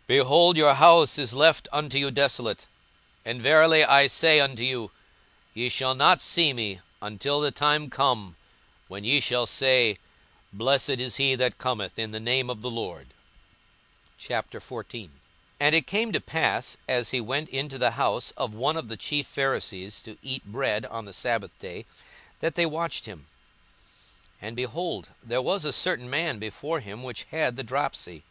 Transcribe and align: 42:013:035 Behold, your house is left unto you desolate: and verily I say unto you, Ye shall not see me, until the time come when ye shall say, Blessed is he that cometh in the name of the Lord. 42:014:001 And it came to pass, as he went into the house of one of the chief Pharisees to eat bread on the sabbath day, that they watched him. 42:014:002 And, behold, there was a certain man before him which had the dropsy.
42:013:035 0.00 0.06
Behold, 0.08 0.56
your 0.56 0.74
house 0.74 1.16
is 1.16 1.32
left 1.32 1.68
unto 1.70 1.96
you 1.96 2.10
desolate: 2.10 2.66
and 3.24 3.40
verily 3.40 3.84
I 3.84 4.08
say 4.08 4.40
unto 4.40 4.64
you, 4.64 4.90
Ye 5.54 5.68
shall 5.68 5.94
not 5.94 6.20
see 6.20 6.52
me, 6.52 6.80
until 7.00 7.38
the 7.38 7.52
time 7.52 7.88
come 7.88 8.34
when 8.88 9.04
ye 9.04 9.20
shall 9.20 9.46
say, 9.46 9.98
Blessed 10.52 10.98
is 10.98 11.18
he 11.18 11.36
that 11.36 11.58
cometh 11.58 12.00
in 12.00 12.10
the 12.10 12.18
name 12.18 12.50
of 12.50 12.62
the 12.62 12.68
Lord. 12.68 13.14
42:014:001 14.20 15.10
And 15.60 15.72
it 15.72 15.86
came 15.86 16.10
to 16.10 16.20
pass, 16.20 16.76
as 16.88 17.10
he 17.10 17.20
went 17.20 17.48
into 17.48 17.78
the 17.78 17.92
house 17.92 18.32
of 18.32 18.52
one 18.52 18.76
of 18.76 18.88
the 18.88 18.96
chief 18.96 19.28
Pharisees 19.28 20.02
to 20.02 20.18
eat 20.20 20.44
bread 20.44 20.84
on 20.86 21.04
the 21.04 21.12
sabbath 21.12 21.56
day, 21.60 21.86
that 22.40 22.56
they 22.56 22.66
watched 22.66 23.06
him. 23.06 23.28
42:014:002 24.42 24.48
And, 24.48 24.56
behold, 24.56 25.08
there 25.22 25.40
was 25.40 25.64
a 25.64 25.72
certain 25.72 26.10
man 26.10 26.40
before 26.40 26.80
him 26.80 27.04
which 27.04 27.22
had 27.30 27.54
the 27.56 27.62
dropsy. 27.62 28.24